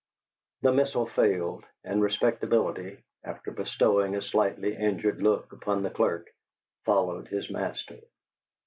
The 0.63 0.71
missile 0.73 1.05
failed, 1.05 1.63
and 1.83 2.01
Respectability, 2.01 3.03
after 3.23 3.51
bestowing 3.51 4.15
a 4.15 4.21
slightly 4.23 4.75
injured 4.75 5.21
look 5.21 5.51
upon 5.53 5.83
the 5.83 5.91
clerk, 5.91 6.27
followed 6.85 7.27
his 7.27 7.51
master. 7.51 7.99